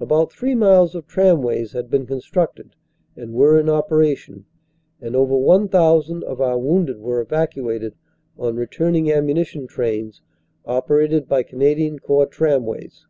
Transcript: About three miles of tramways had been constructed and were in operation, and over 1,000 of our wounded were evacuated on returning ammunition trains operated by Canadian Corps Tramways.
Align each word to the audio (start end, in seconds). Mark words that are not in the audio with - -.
About 0.00 0.32
three 0.32 0.56
miles 0.56 0.96
of 0.96 1.06
tramways 1.06 1.70
had 1.70 1.88
been 1.88 2.04
constructed 2.04 2.74
and 3.14 3.32
were 3.32 3.60
in 3.60 3.68
operation, 3.70 4.44
and 5.00 5.14
over 5.14 5.36
1,000 5.38 6.24
of 6.24 6.40
our 6.40 6.58
wounded 6.58 6.98
were 6.98 7.20
evacuated 7.20 7.94
on 8.36 8.56
returning 8.56 9.08
ammunition 9.12 9.68
trains 9.68 10.20
operated 10.66 11.28
by 11.28 11.44
Canadian 11.44 12.00
Corps 12.00 12.26
Tramways. 12.26 13.06